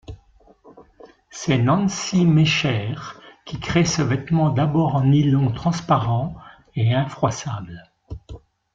[1.29, 2.95] C'est Nancy Mecher
[3.45, 6.35] qui crée ce vêtement d'abord en nylon transparent
[6.75, 7.83] et infroissable.